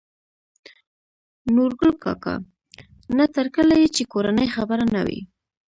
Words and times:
نورګل 1.55 1.91
کاکا: 2.03 2.35
نه 3.17 3.25
تر 3.35 3.45
کله 3.55 3.73
يې 3.81 3.87
چې 3.95 4.03
کورنۍ 4.13 4.47
خبره 4.55 4.85
نه 4.95 5.01
وي 5.07 5.21